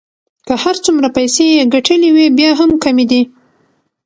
[0.47, 3.21] که هر څومره پیسې يې ګټلې وې بیا هم کمې دي.